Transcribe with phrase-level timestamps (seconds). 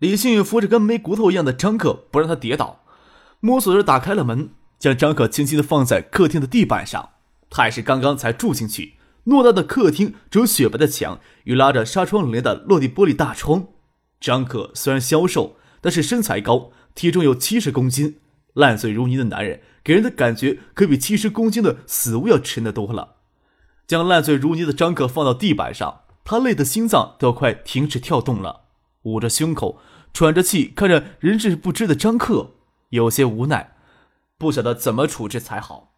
[0.00, 2.80] 李星宇扶着跟没骨头一样的张克，不让他跌倒，
[3.40, 7.10] 摸索着打开了门，将张克轻轻的放在客厅的地板上。
[7.50, 8.94] 他也是刚刚才住进去，
[9.26, 13.66] 偌大的客厅只有雪白的墙与拉着纱窗帘的落地玻璃大窗。
[14.18, 18.20] 张克虽然消瘦，但是身材高，体重有七十公斤，
[18.54, 23.16] 烂醉如泥的男人给人的感觉可比七十公斤的死物要沉得多了。
[23.86, 28.62] 将烂醉如泥的张克放到地板上，他累得心脏都要快停止跳动了，
[29.02, 29.78] 捂着胸口。
[30.12, 32.54] 喘着气看着人事不知的张克，
[32.90, 33.74] 有些无奈，
[34.36, 35.92] 不晓得怎么处置才好。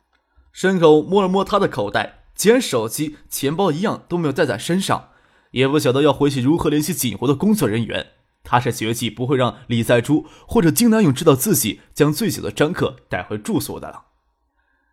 [0.53, 5.09] 伸手摸了摸他的口袋，既然手机、钱包一样都没有带在身上，
[5.53, 8.09] 也不晓得要回去如何联系紧活的工作人员。
[8.45, 14.07] 他是绝技不会让李在珠或者金南勇知道自己将醉酒的张克带回住所的了。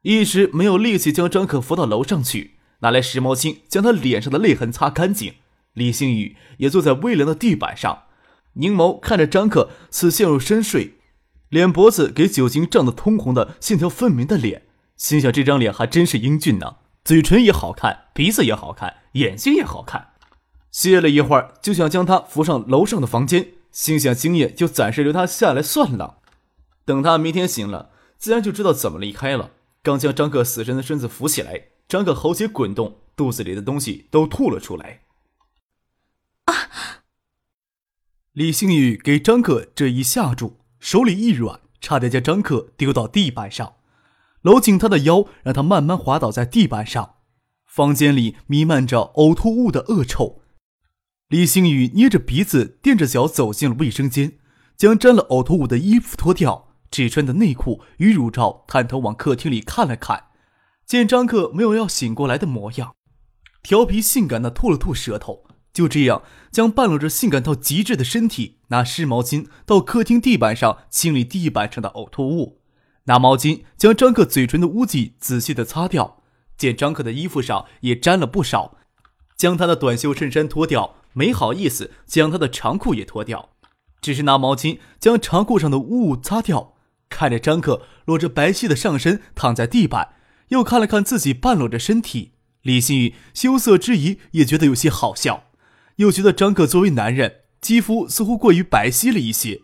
[0.04, 5.34] 一时没有力气将张克扶到楼上去，拿来湿毛巾将他脸上的泪痕擦干净。
[5.74, 8.04] 李星宇也坐在微凉的地板上。
[8.54, 10.96] 凝眸看着张克似陷入深睡，
[11.50, 14.64] 脸脖子给酒精胀得通红的线条分明的脸，
[14.98, 20.10] 心想这张脸还真是英俊呢，嘴唇也好看，鼻子也好看，眼睛也好看。
[20.72, 26.18] 歇了一会儿，就想将他扶上楼上的房间，心想今夜就暂时留他下来算了，
[26.86, 29.52] 等他明天醒了，自然就知道怎么离开了。
[29.82, 35.02] 刚将张克死神的身子扶起来，张克喉结滚动，肚子里的东西都吐了出来。
[38.34, 43.74] 李星宇给张克这一吓住，手里一软，差点将张克丢到地板上，
[44.44, 47.16] 搂紧他的腰，让他慢慢滑倒在地板上。
[47.66, 50.44] 房间里弥漫着呕吐物的恶臭。
[51.28, 54.38] 李星宇捏着鼻子，垫着脚走进了卫生间，
[54.78, 60.26] 将沾了呕吐物的衣服脱掉，只穿的内裤与乳罩，探头往客厅里看了看，
[60.86, 62.94] 见张克没有要醒过来的模样，
[63.64, 65.46] 调皮性感的吐了吐舌头。
[65.74, 72.60] 就这样，将半裸着性感到极致的身体，拿湿毛巾到客厅地板上清理地板上的呕吐物，
[73.06, 76.22] 拿毛巾将张克嘴唇的污迹仔细的擦掉。
[76.58, 78.78] 见张克的衣服上也沾了不少，
[79.38, 83.52] 将他的短袖衬衫脱掉，没好意思将他的长裤也脱掉，
[84.02, 86.74] 只是拿毛巾将长裤上的污物擦掉。
[87.08, 90.16] 看着张克裸着白皙的上身躺在地板，
[90.50, 95.46] 又看了看自己半裸着身体，李新宇羞涩之余也觉得有些好笑。
[96.00, 99.62] 又觉得张克作为男人，肌肤似乎过于白皙了一些，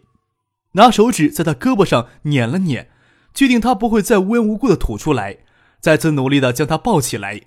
[0.73, 2.89] 拿手指在他胳膊上捻了捻，
[3.33, 5.37] 确定他不会再无缘无故的吐出来，
[5.79, 7.41] 再次努力的将他抱起来。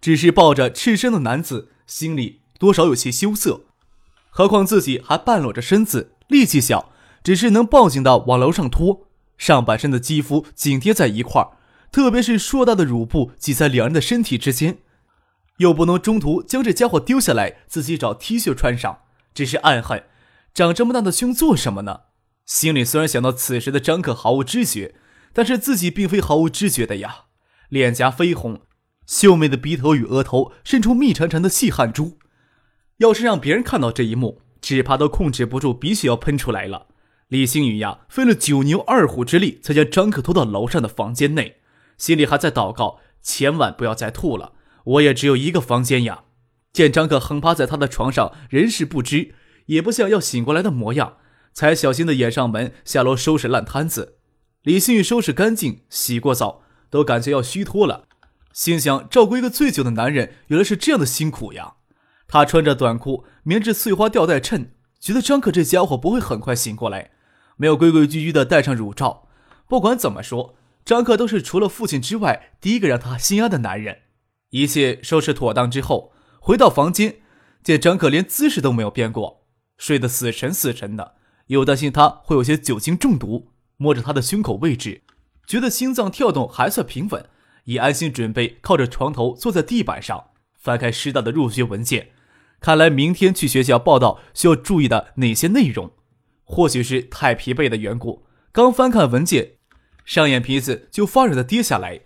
[0.00, 3.66] 只是抱着赤身的男子，心里多少有些羞涩，
[4.30, 6.90] 何况自己还半裸着身子，力气小，
[7.22, 11.58] 只是能抱紧的往楼上拖，上半身的肌肤紧贴在一块儿，
[11.92, 14.78] 特别是硕大的乳部挤在两人的身体之间。
[15.60, 19.00] 又不能中途将这家伙丢下来，自己找 T 恤穿上，
[19.34, 20.04] 只是暗恨，
[20.54, 22.00] 长这么大的胸做什么呢？
[22.46, 24.94] 心里虽然想到此时的张可毫无知觉，
[25.34, 27.26] 但是自己并非毫无知觉的呀。
[27.68, 28.62] 脸颊绯红，
[29.06, 32.16] 秀美的鼻头与额头渗出密缠缠的细汗珠，
[32.96, 36.86] 要是让别人看到这一幕，只怕都控制不住鼻血要喷出来了。
[37.28, 41.58] 李星宇呀，费了九牛二虎之力才将张可拖到楼上的房间内，
[41.98, 44.54] 心里还在祷告，千万不要再吐了。
[44.84, 46.24] 我也只有一个房间呀！
[46.72, 49.34] 见张克横趴在他的床上，人事不知，
[49.66, 51.16] 也不像要醒过来的模样，
[51.52, 54.18] 才小心的掩上门，下楼收拾烂摊子。
[54.62, 58.04] 李新宇收拾干净，洗过澡，都感觉要虚脱了，
[58.52, 61.74] 心想照顾一个醉酒的男人，原来是这样的辛苦呀！
[62.28, 67.10] 他穿着短裤，棉质碎花吊带衬，觉得张克这家伙不会很快醒过来，
[67.56, 69.28] 没有规规矩矩的戴上乳罩。
[69.66, 70.54] 不管怎么说，
[70.84, 74.02] 张克都是除了父亲之外第一个让他心安的男人。
[74.50, 77.20] 一切收拾妥当之后，回到房间，
[77.62, 79.46] 见张可连姿势都没有变过，
[79.78, 81.14] 睡得死沉死沉的，
[81.46, 85.02] 又担心他会有些酒精中毒，摸着他的胸口位置，
[85.46, 87.24] 觉得心脏跳动还算平稳，
[87.64, 92.08] 也安心准备靠着床头坐在地板上，翻开师大的入学文件，
[92.60, 95.92] 看来明天去学校报道需要注意的哪些内容。
[96.42, 99.52] 或许是太疲惫的缘故，刚翻看文件，
[100.04, 102.00] 上眼皮子就发软的跌下来。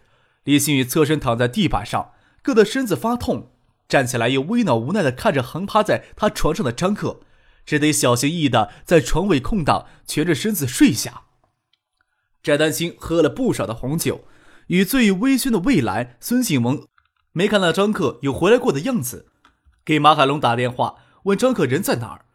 [0.45, 2.11] 李新宇侧身躺在地板上。
[2.45, 3.53] 硌得身子发痛，
[3.89, 7.21] 站起来又微恼无奈地看着横趴在他床上的张克，
[7.65, 11.23] 只得小心翼翼的在床尾空档蜷着身子睡下。
[12.43, 14.27] 翟丹青喝了不少的红酒，
[14.67, 16.87] 与醉意微醺的魏兰、孙庆萌
[17.33, 19.31] 没看到张克有回来过的样子，
[19.83, 22.27] 给马海龙打电话问张克人在哪儿。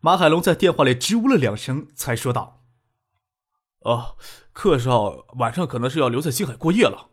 [0.00, 2.62] 马海龙在电话里支吾了两声，才说道
[3.84, 4.16] ：“哦，
[4.52, 7.10] 客少晚上可能是要留在星海过夜了。”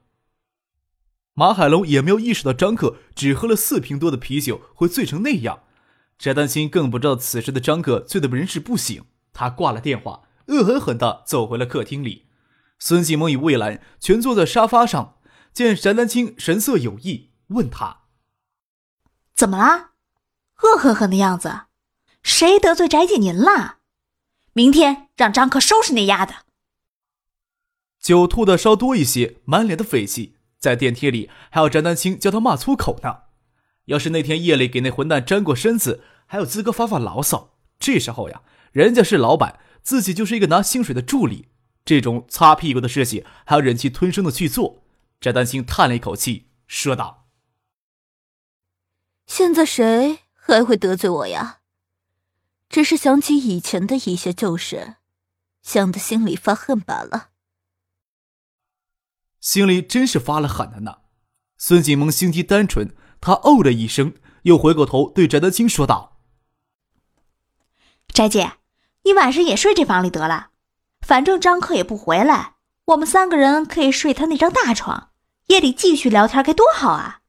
[1.38, 5.64] 马海龙也没有意识到张克只喝了四瓶多的啤酒会醉成那样，
[6.18, 9.06] 翟丹青更不知道此时的张克醉得人事不省。
[9.34, 12.28] 他挂了电话，恶狠狠地走回了客厅里。
[12.80, 15.18] 孙继萌与魏兰全坐在沙发上，
[15.54, 18.04] 见翟丹青神色有异，问他
[19.36, 19.92] ：“怎么啦？
[20.64, 21.64] 恶狠狠的样子。”
[22.24, 23.80] 谁得罪翟姐您啦？
[24.54, 26.46] 明天让张克收拾那丫的。
[28.00, 33.24] 酒吐的稍多一些，满脸的匪气，在电梯里还要翟丹青叫他骂粗口呢。
[33.86, 37.56] 要是那天夜里给那混蛋沾过身子，还有资格发发牢骚。
[37.78, 38.42] 这时候呀，
[38.72, 41.50] 人家是老板，自己就是一个拿薪水的助理，
[41.84, 44.84] 这种擦屁股的事情还要忍气吞声的去做。
[45.22, 47.28] 翟丹青叹了一口气，说道
[49.28, 51.60] ：“现在谁还会得罪我呀？”
[52.68, 54.96] 只是想起以前的一些旧事，
[55.62, 57.30] 想的心里发恨罢了。
[59.46, 61.02] 心里真是发了狠了呢。
[61.56, 66.18] 孙锦萌心机单纯，他哦了一声，又回过头对翟德清说道
[68.12, 68.54] ：“翟姐，
[69.04, 70.48] 你晚上也睡这房里得了，
[71.06, 72.56] 反正张克也不回来，
[72.86, 75.12] 我们三个人可以睡他那张大床，
[75.46, 77.22] 夜里继续聊天，该多好啊！”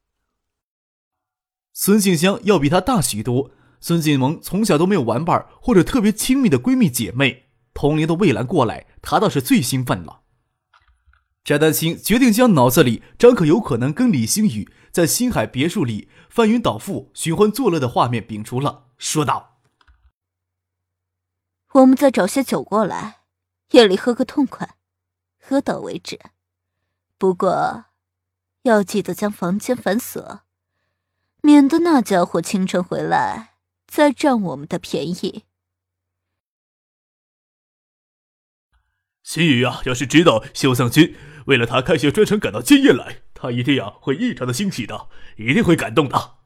[1.74, 3.50] 孙静香要比他大许多。
[3.78, 10.22] 孙锦萌从小都没有玩伴或者特别亲密的闺蜜姐妹，同龄的魏兰过来，她倒是最兴奋了。
[11.46, 19.60] 翟丹青决定将脑子里张可有可能跟李星宇在星海别墅里翻云倒覆、寻欢作乐的画面摒除了，说道
[21.74, 23.20] ：“我们再找些酒过来，
[23.70, 24.74] 夜里喝个痛快，
[25.40, 26.18] 喝到为止。
[27.16, 27.84] 不过，
[28.62, 30.40] 要记得将房间反锁，
[31.42, 33.52] 免得那家伙清晨回来。”
[33.86, 35.44] 再占我们的便宜。
[39.26, 41.12] 新宇啊，要是知道秀藏君
[41.46, 46.36] 为了他开学专程赶到今夜来，他一定啊会异常的欣喜的，一定会感动的。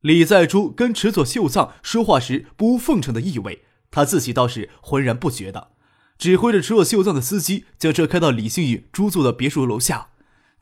[0.00, 5.72] 李在珠跟池佐秀藏说话时不无奉承的意味，他自己倒是浑然不觉的，
[6.16, 10.12] 指挥着池佐秀藏的司机将车开到李星宇租住的别墅楼下，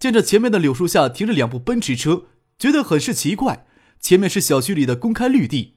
[0.01, 2.25] 见着前面的柳树下停着两部奔驰车，
[2.59, 3.69] 觉得很是奇怪。
[4.01, 5.77] 前面是小区里的公开绿地，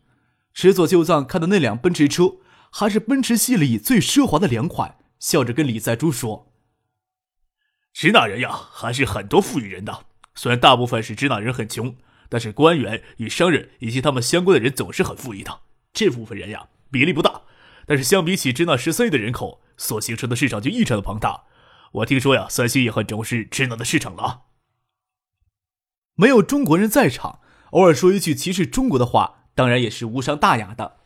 [0.51, 2.37] 池佐秀藏看到那辆奔驰车，
[2.77, 6.51] 还是奔驰系里最奢华的两款，笑着跟李在珠说
[7.93, 10.07] ：“支那人呀，还是很多富裕人的。
[10.35, 11.95] 虽然大部分是支那人很穷，
[12.27, 15.61] 但是官员与商人以及他们相关的人总是很富裕的。
[15.93, 17.43] 这部分人呀，比例不大，
[17.85, 21.45] 但是相比起支那十三亿的人口所形成的市场就异常的庞大。
[21.93, 24.41] 我听说呀，三星也很重视支那的市场了。
[26.15, 27.39] 没有中国人在场。”
[27.71, 30.97] 偶尔说一句歧视中国的话，当然也是无伤大雅的。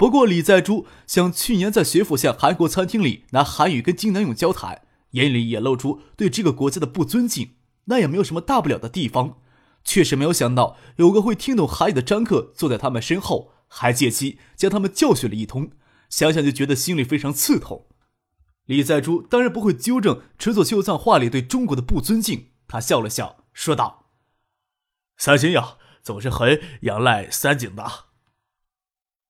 [0.00, 4.80] 不过李在珠像去年在学府巷韩国餐厅里拿韩语跟金南勇交谈，
[5.10, 9.42] 眼里也露出对这个国家的不尊敬，那也没有什么大不了的地方。
[9.84, 15.72] 确实没有想到有个会听懂韩语的张克坐在他们身后，还借机将他们教训了一通，
[16.08, 17.84] 想想就觉得心里非常刺痛。
[18.64, 24.06] 李在珠当然不会纠正池佐秀藏话里对中国的不尊敬，他笑了笑说道
[25.20, 27.84] ：“三星呀。”总是很仰赖三井的。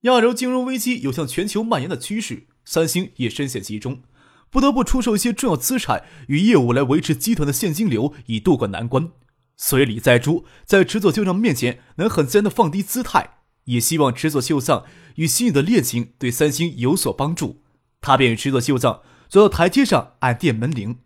[0.03, 4.01] 亚洲金融危机有向全球蔓延的趋势，三星也深陷其中，
[4.49, 9.11] 不得不出售一些重要资产与业务来维持集团的现金流，以渡过难关。
[9.59, 17.63] 所以李在珠在池佐秀藏面前能很自然的放低姿态，也希望池佐秀藏与新宇的恋情对三星有所帮助。
[18.01, 21.01] 他便与池佐秀藏走到台阶上按电门铃。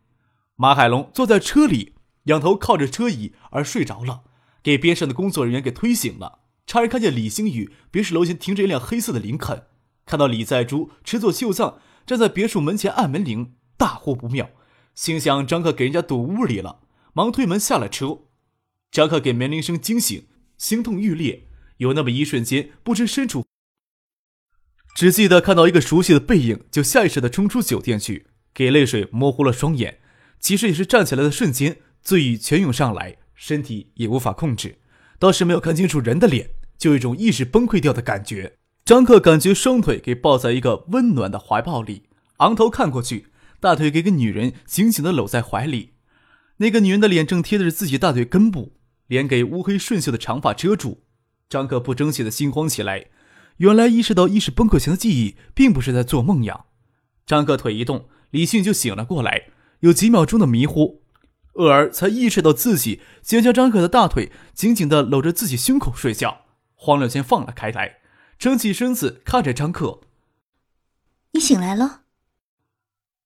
[0.54, 1.94] 马海龙坐在车里，
[2.26, 4.22] 仰头靠着车椅而睡着了。
[4.62, 9.64] 给边上的工作人员给推醒了，差人看见李星宇别墅楼前停着一辆黑色的林肯，
[10.06, 14.50] 看到李在珠持作秀藏站在别墅门前按门铃，大呼不妙，
[14.94, 16.80] 心想张克给人家堵屋里了，
[17.12, 18.20] 忙推门下了车。
[18.90, 23.44] 张克给门铃声惊醒，心痛欲裂，有那么一瞬间不知身处，
[24.94, 30.00] 只记得看到一个熟悉的背影，就下意识的冲出酒店去，给泪水模糊了双眼。
[30.38, 33.16] 其实也是站起来的瞬间，醉意全涌上来。
[33.34, 34.78] 身体也无法控制，
[35.18, 38.58] 倒是没有看清楚人的脸，就有一种意识崩溃掉的感觉。
[38.84, 43.28] 张克感觉双腿给抱在一个温暖的怀抱里，昂头看过去，
[43.58, 45.94] 大腿给个女人紧紧的搂在怀里。
[46.58, 48.74] 那个女人的脸正贴着自己大腿根部，
[49.06, 51.02] 脸给乌黑顺秀的长发遮住。
[51.48, 53.06] 张克不争气的心慌起来，
[53.56, 56.66] 原来意识到意识崩溃前的记忆并不是在做梦呀。
[57.26, 59.48] 张克腿一动，李迅就醒了过来，
[59.80, 61.02] 有几秒钟的迷糊，
[61.54, 66.43] 俄儿才意识到自己竟将张克的大腿紧紧地搂着自己胸口睡觉，
[66.84, 68.00] 慌了，先放了开来，
[68.38, 70.00] 撑起身子看着张克
[71.32, 72.02] ：“你醒来了。”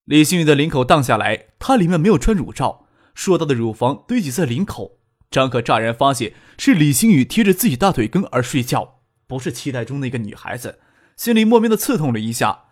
[0.07, 5.01] 李星宇的领口荡下来，他里面没有穿乳罩，硕大的乳房堆积在领口。
[5.29, 10.79] 张可乍然发现是李星宇贴着自己大腿根而睡觉，不是期待中的一个女孩子，
[11.17, 12.67] 心里莫名的刺痛了一下。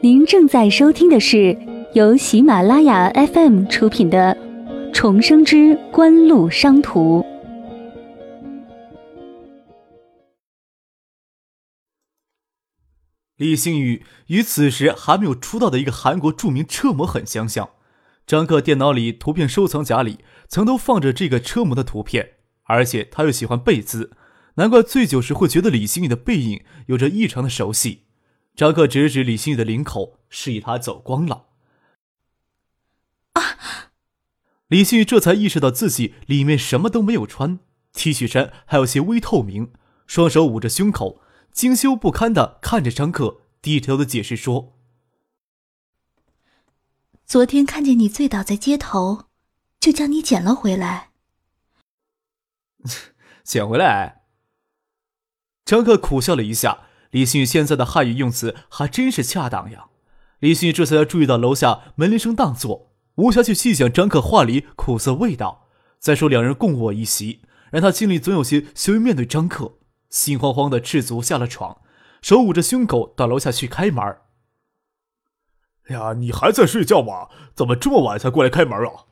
[0.00, 1.56] 您正在收听的是
[1.94, 4.36] 由喜马拉雅 FM 出品的
[4.92, 7.20] 《重生之官路商途》。
[13.36, 17.70] 李星宇与此时还没有出道的一个韩国著名车模很相像。
[18.26, 22.30] 张克电脑里图片收藏夹里曾都放着这个车模的图片，
[22.64, 24.10] 而且他又喜欢贝兹，
[24.56, 28.06] 难怪醉酒时会觉得李星宇的背影有着异常的熟悉。
[28.56, 31.44] 张克指指李星宇的领口，示意他走光了。
[33.34, 33.42] 啊！
[34.68, 37.58] 李旭这才意识到自己里面什么都没有穿
[37.92, 39.72] ，T 恤衫还有些微透明，
[40.06, 41.20] 双手捂着胸口。
[41.52, 44.72] 精修不堪的看着张克，低头的解释说
[47.24, 49.26] ：“昨天看见你醉倒在街头，
[49.78, 51.10] 就将你捡了回来。
[53.44, 54.22] ”捡回来？
[55.64, 56.86] 张克苦笑了一下。
[57.12, 59.86] 李旭现在的汉语用词还真是恰当呀。
[60.40, 65.68] 李旭这才注意到楼下门铃声当作，无暇去细想张克话里苦涩味道。
[65.98, 67.40] 再说两人共卧一席，
[67.70, 69.78] 让他心里总有些羞于面对张克。
[70.10, 71.80] 心慌慌的赤足下了床，
[72.22, 74.04] 手捂着胸口到楼下去开门。
[75.88, 77.28] 呀，你还在睡觉吗？
[77.54, 79.06] 怎么这么晚才过来开门啊？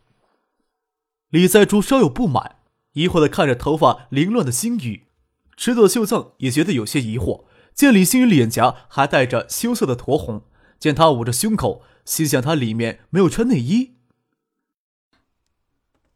[1.30, 2.56] 李在珠稍有不满，
[2.92, 5.08] 疑惑的看着头发凌乱的星宇。
[5.56, 7.44] 池佐秀藏也觉得有些疑惑，
[7.74, 10.44] 见李星宇脸颊还带着羞涩的酡红，
[10.82, 13.94] 见他捂着胸口，心想他里面没有穿内衣。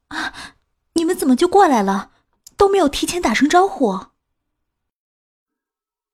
[0.09, 0.57] 啊，
[0.95, 2.11] 你们怎么就过来了？
[2.57, 3.97] 都没有提前打声招呼。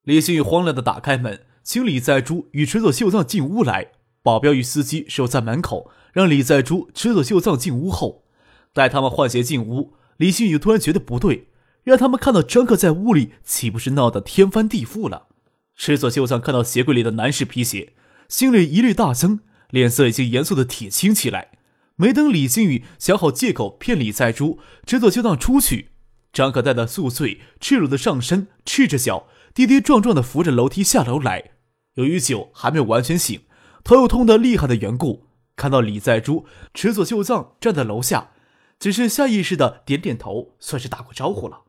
[0.03, 3.93] 李新宇慌乱的打开门，请李在珠与池佐秀藏进屋来。
[4.21, 8.27] 保镖与司机守在门口，让李在珠、池佐秀藏进屋后，
[8.71, 11.49] 待他们换鞋进屋，李新宇突然觉得不对，
[11.81, 15.29] 让他们看到张克在屋里，岂不是闹得天翻地覆了？
[15.75, 17.93] 池佐秀藏看到鞋柜里的男士皮鞋，
[18.33, 21.51] 心里疑虑大增，脸色已经严肃的铁青起来。
[21.97, 25.91] 没等李星宇想好借口骗李在珠、池佐秀藏出去，
[26.33, 29.27] 张可带着宿醉，赤裸的上身，赤着脚。
[29.53, 31.51] 跌跌撞撞的扶着楼梯下楼来，
[31.93, 33.41] 由于酒还没有完全醒，
[33.83, 38.31] 头又痛得厉害的缘故，看到李在珠、池佐秀藏站在楼下，
[38.79, 41.65] 只是下意识的点点头，算是打过招呼了。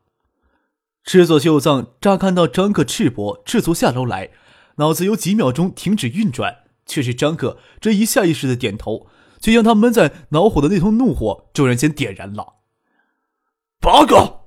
[1.03, 4.31] 赤佐秀藏乍看到张克赤膊赤足下楼来，
[4.75, 9.07] 脑子有几秒钟停止运转，却是张克这一下意识的点头，
[9.39, 12.55] 却将他闷在恼火的那通怒火骤然间点燃了。
[13.79, 14.41] 八哥。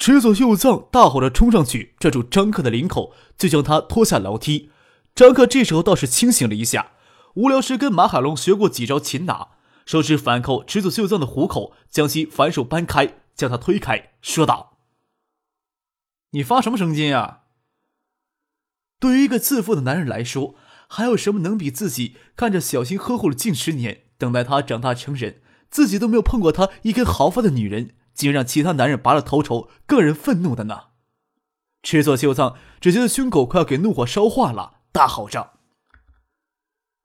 [0.00, 4.70] 池佐秀藏大吼着冲上去，拽住张克的领口，就将他拖下楼梯。
[5.12, 6.92] 张克这时候倒是清醒了一下，
[7.34, 9.48] 无聊时跟马海龙学过几招擒拿，
[9.84, 14.78] 手指反扣池佐秀藏的虎口，将其反手扳开，将他推开，说道
[16.30, 17.40] ：“你发什么神经呀？
[19.00, 20.54] 对于一个自负的男人来说，
[20.88, 25.40] 还有什么能比自己看着小新呵护了近十年，等待他长大成人，
[25.70, 30.86] 自己都没有碰过他一根毫发的女人？”竟让其他男人拔了头筹，更人愤怒的呢！
[31.84, 35.52] 赤佐秀藏只觉得胸口快要给怒火烧化了，大吼着：“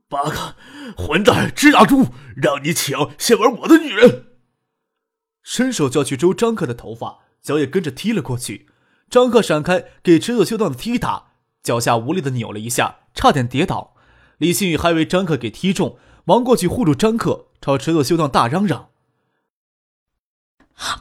[0.09, 0.55] 八个
[0.97, 4.29] 混蛋，支大猪，让你抢，先玩我的女人！”
[5.43, 8.67] 伸手就要去揪张克的头发，脚也跟着踢了过去。
[9.07, 11.32] 张克闪开给赤佐秀藏的踢打，
[11.63, 13.95] 脚下无力的扭了一下，差点跌倒。
[14.37, 18.89] 李新宇还以为张克给踢中，忙过去护住张克，朝池子修道大嚷嚷。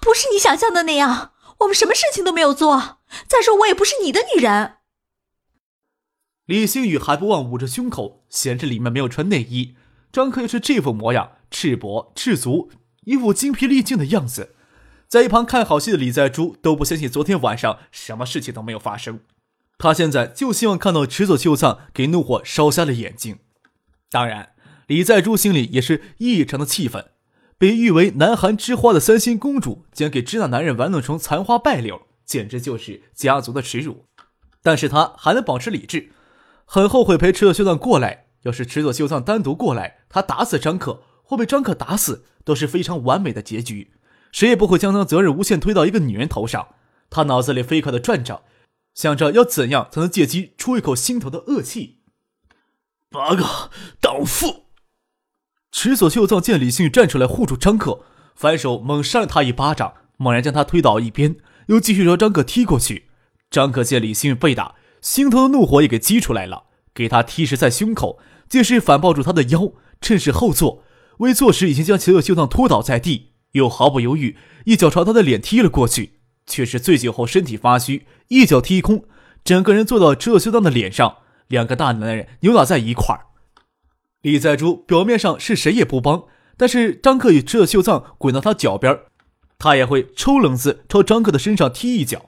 [0.00, 3.00] 不是你想象的那样，我们什么事情都没有做。
[3.26, 4.76] 再说，我也不是你的女人。
[6.46, 9.74] 李星宇还不忘捂着胸口，显着里面没有穿内衣。
[10.12, 12.70] 张克又是这副模样，赤膊赤足，
[13.04, 14.54] 一副精疲力尽的样子。
[15.08, 19.20] 在一旁看好戏的李在珠都不相信昨天晚上什么事情都没有发生。
[19.82, 23.40] 他现在就希望看到池佐秀藏给怒火烧瞎了眼睛。
[24.12, 24.50] 当然，
[24.86, 27.06] 李在珠心里也是异常的气愤。
[27.58, 34.04] 被誉为南韩之花的三星公主，竟然给支那男人玩弄成残花败柳，简直就是家族的耻辱。
[34.62, 36.12] 但是他还能保持理智，
[36.64, 38.26] 很后悔陪池佐秀藏过来。
[38.42, 43.90] 要是池佐秀藏单独过来，他打死张克，或被张克打死，都是非常完美的结局。
[44.30, 46.68] 谁也不会将他责任无限推到一个女人头上。
[47.10, 48.44] 他脑子里飞快的转着，
[48.94, 51.98] 想着要怎样才能借机出一口心头的恶气。
[53.10, 53.70] 八个
[54.00, 54.64] 荡妇！
[55.70, 63.08] 池佐秀藏见李信宇站出来护住张克，反手猛扇了他一巴掌，猛然将他推倒一边，又继续朝张克踢过去。
[63.50, 68.18] 张克见李信宇被打，心头的怒火也给激出来了，给他踢实在胸口，
[68.48, 70.84] 借势反抱住他的腰，趁势后坐，
[71.18, 76.20] 未坐时已经将池佐秀藏拖倒在地，又毫不犹豫一脚朝他的脸踢了过去。
[76.46, 79.04] 却是醉酒后身体发虚，一脚踢空，
[79.44, 81.18] 整个人坐到车秀藏的脸上，
[81.48, 83.26] 两个大男人扭打在一块儿。
[84.22, 86.24] 李在珠表面上是谁也不帮，
[86.56, 89.00] 但是张克与车秀藏滚到他脚边，
[89.58, 92.26] 他也会抽冷子朝张克的身上踢一脚。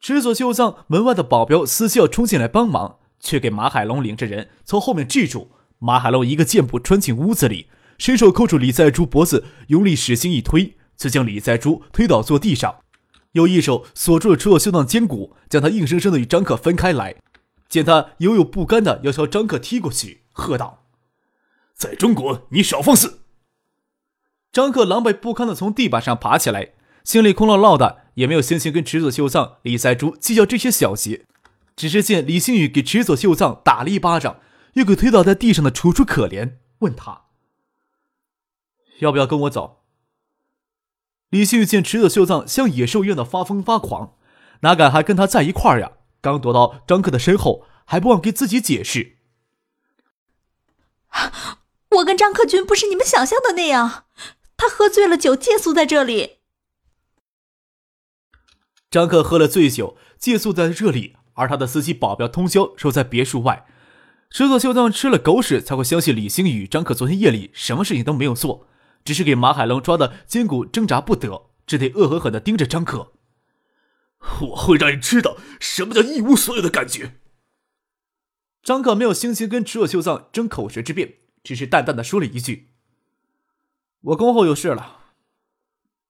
[0.00, 5.52] 池佐秀藏门外的保镖司机要冲进来帮忙，却给马海龙领着人从后面制住。
[5.78, 7.68] 马海龙一个箭步穿进屋子里，
[7.98, 12.76] 伸手扣住李在珠脖子，用力使劲一推，就将李在珠推倒坐地上。
[13.32, 17.16] 又一手锁住了车秀藏肩骨，将他硬生生的与张克分开来。
[17.68, 20.84] 见他犹有不甘的要朝张克踢过去，喝道
[21.74, 23.20] ：“在中国，你少放肆！”
[24.52, 26.72] 张克狼狈不堪的从地板上爬起来，
[27.02, 31.24] 心里空落落的，也没有心情跟池佐秀藏、李赛珠计较这些小节。
[31.74, 34.40] 只是见李星宇给池佐秀藏打了一巴掌，
[34.74, 37.22] 又给推倒在地上的楚楚可怜，问他
[39.00, 39.81] ：“要不要跟我走？”
[41.32, 44.16] 李星宇见池子秀藏像野兽一样的发疯发狂，
[44.60, 45.92] 哪敢还跟他在一块儿呀？
[46.20, 49.16] 刚躲到张克的身后，还不忘给自己解释
[51.96, 54.04] ：“我跟张克军不是你们想象的那样，
[54.58, 56.40] 他喝醉了酒借宿在这里。”
[58.90, 63.64] 张克喝了醉酒借宿在这里，而他的司机保镖通宵守在别墅外。
[64.28, 68.68] 池子秀藏吃了狗屎才会相信李星宇、张克昨天夜里什么事情都没有做。
[69.04, 73.12] 只是给马海龙抓的筋骨挣扎不得，只得恶狠狠地盯着张可。
[74.40, 77.16] 我会让你知道什么叫一无所有的感觉。
[78.62, 82.68] 张可没有心情跟池若秀藏争口舌之辩，只是淡淡的说了一句
[84.02, 84.98] ：“我恭候有事了。”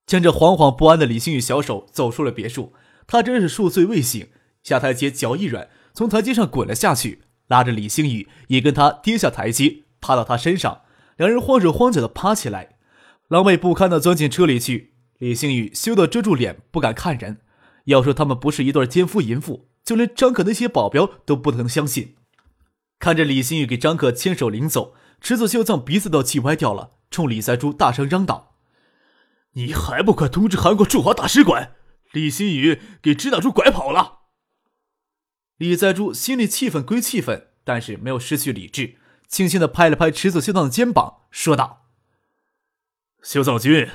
[0.05, 2.73] 牵着惶惶不安的李星宇小手走出了别墅。
[3.07, 4.29] 他真是宿醉未醒，
[4.61, 10.83] 下台阶脚一软，从台阶上滚了下去，拉着李星宇也跟他跌下台阶，趴到他身上，
[11.17, 12.72] 两人慌手慌脚的趴起来。
[13.29, 17.41] 狼狈不堪的钻进车里去，李星宇羞得遮住脸，不敢看人。
[17.85, 22.15] 要说他们不是一对奸夫淫妇，就连张可那些保镖都不能相信。
[22.99, 28.55] 看着李星宇给张可牵手领走，池子秀藏鼻子都气歪掉了，冲李在珠大声嚷道
[29.53, 31.73] ：“你还不快通知韩国驻华大使馆，
[32.13, 34.19] 李星宇给支大珠拐跑了！”
[35.57, 38.95] 李在珠心里气愤归气愤，但是没有失去理智，
[39.27, 41.82] 轻轻的拍了拍池子秀藏的肩膀，说道。
[43.23, 43.87] 修藏君，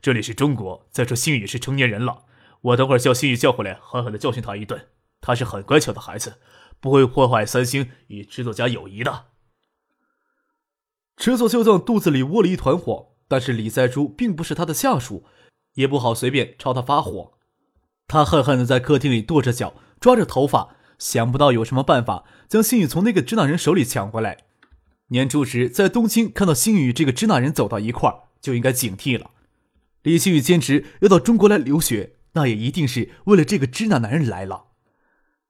[0.00, 0.86] 这里是中国。
[0.92, 2.22] 再说星宇是成年人了，
[2.60, 4.86] 我等会儿叫星宇叫回来，狠狠的教训他一顿。
[5.20, 6.38] 他是很乖巧的孩子，
[6.78, 9.24] 不会破坏三星与制作家友谊的。
[11.16, 15.24] 池佐秀藏肚子里窝了一团火，但是李在珠并不是他的下属，
[15.74, 17.32] 也不好随便朝他发火。
[18.06, 24.44] 他恨恨的在客厅里跺着脚，抓着头发，想不到有什么办法将星宇从那个支那人手里抢回来。
[25.08, 28.27] 年初时在东京看到星宇这个支那人走到一块儿。
[28.40, 29.30] 就应该警惕了。
[30.02, 34.66] 李星宇坚持要到中国来留学，那也一定是为了这个支那男人来了。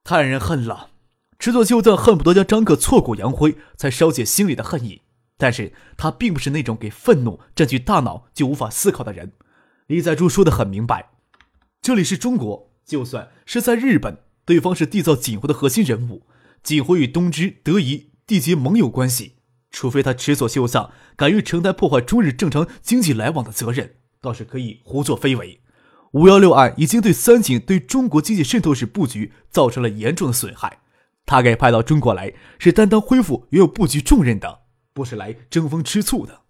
[0.03, 0.89] 太让人恨了。
[1.37, 5.03] 池佐秀藏恨不得将张克挫骨扬灰，才消解心里的恨意。
[5.37, 9.31] 但是他并不是那种给愤怒占据大脑就无法思考的人。
[9.87, 11.11] 李在柱说的很明白，
[11.81, 16.23] 这里是中国，就算是在日本，对方是缔造锦湖的核心人物，
[16.61, 19.37] 锦湖与东芝、德仪缔结盟友关系。
[19.71, 25.61] 除非他池所秀藏敢于承担破坏中日正常经济来往的责任，倒是可以胡作非为。
[26.13, 30.79] 五幺六案已经对三井对中国经济渗透式布局造成了严重的损害。
[31.25, 36.41] 他给派到中国来，是担当恢复原有布局重任的，不是来争风吃醋的。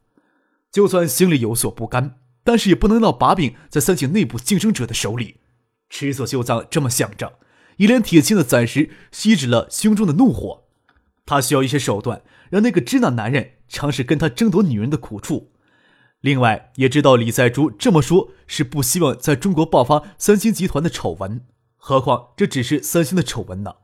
[0.72, 5.42] 就算心里有所不甘，但是也不能让把柄在三井内部竞争者的手里。
[5.90, 7.40] 池所秀藏这么想着，
[7.76, 10.64] 一脸铁青的暂时吸止了胸中的怒火。
[11.26, 12.22] 他需要一些手段。
[12.50, 15.52] 让那个支那男人尝试跟他争夺女人的苦处。
[16.22, 21.46] 另外，也知道李在珠这么说，是不希望在中国爆发三星集团的丑闻。
[21.78, 23.76] 何况这只是三星的丑闻呢？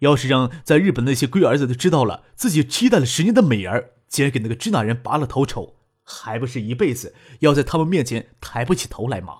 [0.00, 9.38] 要是让在日本那些龟儿子都知道了，自己期待了十年的美儿，竟然给那个支那人拔了头筹，还不是一辈子要在他们面前抬不起头来吗？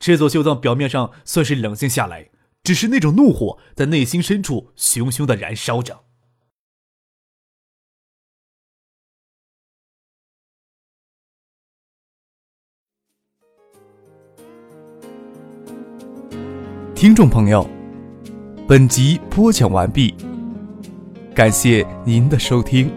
[0.00, 2.30] 赤佐秀藏表面上算是冷静下来，
[2.64, 6.05] 只是那种怒火在内心深处熊熊的燃烧着。
[17.06, 17.64] 听众朋友，
[18.66, 20.12] 本集播讲完毕，
[21.32, 22.90] 感谢您的收听。